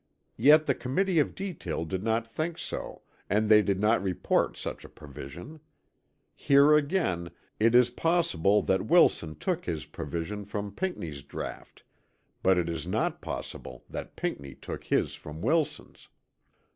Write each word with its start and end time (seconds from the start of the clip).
Yet 0.39 0.65
the 0.65 0.73
Committee 0.73 1.19
of 1.19 1.35
Detail 1.35 1.85
did 1.85 2.01
not 2.01 2.25
think 2.25 2.57
so 2.57 3.03
and 3.29 3.47
they 3.47 3.61
did 3.61 3.79
not 3.79 4.01
report 4.01 4.57
such 4.57 4.83
a 4.83 4.89
provision. 4.89 5.59
Here 6.33 6.75
again 6.75 7.29
it 7.59 7.75
is 7.75 7.91
possible 7.91 8.63
that 8.63 8.87
Wilson 8.87 9.35
took 9.35 9.65
his 9.65 9.85
provision 9.85 10.43
from 10.43 10.71
Pinckney's 10.73 11.21
draught, 11.21 11.83
but 12.41 12.57
it 12.57 12.67
is 12.67 12.87
not 12.87 13.21
possible 13.21 13.85
that 13.91 14.15
Pinckney 14.15 14.55
took 14.55 14.85
his 14.85 15.13
from 15.13 15.39
Wilson's. 15.39 16.09